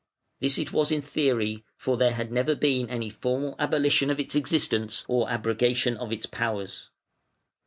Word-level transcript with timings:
This 0.39 0.57
it 0.57 0.73
was 0.73 0.91
in 0.91 1.03
theory, 1.03 1.63
for 1.77 1.95
there 1.95 2.13
had 2.13 2.31
never 2.31 2.55
been 2.55 2.89
any 2.89 3.11
formal 3.11 3.55
abolition 3.59 4.09
of 4.09 4.19
its 4.19 4.33
existence 4.33 5.05
or 5.07 5.29
abrogation 5.29 5.95
of 5.95 6.11
its 6.11 6.25
powers. 6.25 6.89